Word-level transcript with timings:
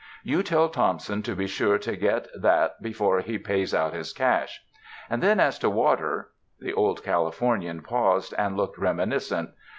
You 0.23 0.41
tell 0.41 0.67
Thompson 0.69 1.21
to 1.21 1.35
be 1.35 1.45
sure 1.45 1.77
to 1.77 1.95
get 1.95 2.27
that 2.33 2.81
be 2.81 2.91
fore 2.91 3.19
he 3.19 3.37
pays 3.37 3.71
out 3.71 3.93
his 3.93 4.13
cash. 4.13 4.63
And 5.11 5.21
then 5.21 5.39
as 5.39 5.59
to 5.59 5.69
water 5.69 6.29
—"The 6.59 6.73
Old 6.73 7.03
Californian 7.03 7.83
paused 7.83 8.33
and 8.35 8.57
looked 8.57 8.79
remini 8.79 9.21
scent. 9.21 9.51